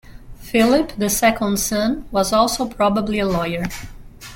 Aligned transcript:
Philip, 0.39 0.93
the 0.97 1.11
second 1.11 1.57
son, 1.59 2.07
was 2.09 2.33
also 2.33 2.65
probably 2.67 3.19
a 3.19 3.27
lawyer. 3.27 3.65